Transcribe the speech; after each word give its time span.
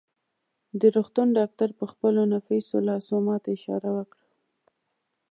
د 0.79 0.81
روغتون 0.95 1.27
ډاکټر 1.37 1.69
په 1.79 1.85
خپلو 1.91 2.21
نفیسو 2.33 2.77
لاسو 2.87 3.15
ما 3.25 3.35
ته 3.43 3.49
اشاره 3.57 3.89
وکړه. 3.97 4.25